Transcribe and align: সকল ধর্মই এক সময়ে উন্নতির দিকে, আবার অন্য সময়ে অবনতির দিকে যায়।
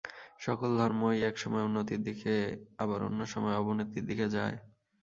সকল 0.39 0.69
ধর্মই 0.77 1.17
এক 1.29 1.35
সময়ে 1.37 1.65
উন্নতির 1.65 2.01
দিকে, 2.03 2.33
আবার 2.77 2.99
অন্য 3.07 3.19
সময়ে 3.25 3.59
অবনতির 3.61 4.07
দিকে 4.09 4.25
যায়। 4.35 4.55